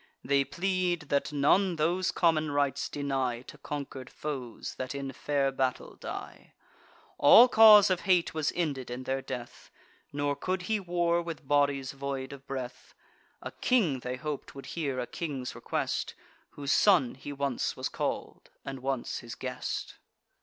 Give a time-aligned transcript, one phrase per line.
[0.23, 5.95] They plead, that none those common rites deny To conquer'd foes that in fair battle
[5.95, 6.55] die.
[7.19, 9.69] All cause of hate was ended in their death;
[10.11, 12.95] Nor could he war with bodies void of breath.
[13.43, 16.15] A king, they hop'd, would hear a king's request,
[16.49, 19.99] Whose son he once was call'd, and once his guest.